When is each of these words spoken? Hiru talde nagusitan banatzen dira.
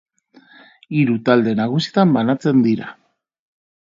Hiru 0.99 1.17
talde 1.29 1.55
nagusitan 1.59 2.17
banatzen 2.19 2.67
dira. 2.69 2.89